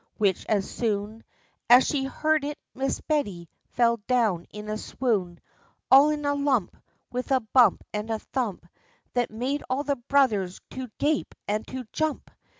which 0.17 0.47
as 0.49 0.67
soon 0.67 1.23
As 1.69 1.85
she 1.85 2.05
heard 2.05 2.43
it, 2.43 2.57
Miss 2.73 2.99
Betty 3.01 3.47
fell 3.73 3.97
down 4.07 4.47
in 4.49 4.67
a 4.67 4.75
swoon 4.75 5.39
All 5.91 6.09
in 6.09 6.25
a 6.25 6.33
lump, 6.33 6.75
With 7.11 7.29
a 7.31 7.39
bump 7.39 7.83
and 7.93 8.09
a 8.09 8.17
thump 8.17 8.65
That 9.13 9.29
made 9.29 9.61
all 9.69 9.83
the 9.83 9.97
brothers 9.97 10.59
to 10.71 10.87
gape 10.97 11.35
and 11.47 11.67
to 11.67 11.83
jump. 11.93 12.31